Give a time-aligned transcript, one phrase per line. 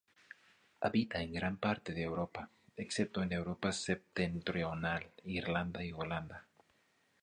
[0.79, 6.47] Habita en gran parte de Europa, excepto en Europa septentrional, Irlanda y Holanda.